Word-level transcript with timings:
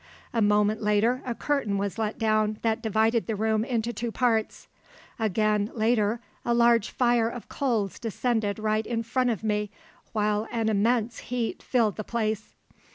A 0.33 0.41
moment 0.41 0.81
later 0.81 1.21
a 1.27 1.35
curtain 1.35 1.77
was 1.77 1.99
let 1.99 2.17
down 2.17 2.57
that 2.63 2.81
divided 2.81 3.27
the 3.27 3.35
room 3.35 3.63
into 3.63 3.93
two 3.93 4.11
parts. 4.11 4.67
Again, 5.19 5.69
later, 5.75 6.19
a 6.43 6.55
large 6.55 6.89
fire 6.89 7.29
of 7.29 7.49
coals 7.49 7.99
descended 7.99 8.57
right 8.57 8.87
in 8.87 9.03
front 9.03 9.29
of 9.29 9.43
me, 9.43 9.69
while 10.11 10.47
an 10.51 10.69
immense 10.69 11.19
heat 11.29 11.61
filled 11.61 11.97
the 11.97 12.03
place. 12.03 12.55